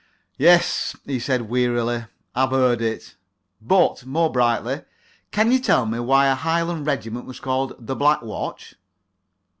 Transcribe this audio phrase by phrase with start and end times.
[0.39, 2.05] "Yes," he said wearily.
[2.33, 3.15] "I've heard it.
[3.61, 4.81] But" more brightly
[5.29, 8.73] "can you tell me why a Highland regiment was called 'The Black Watch'?"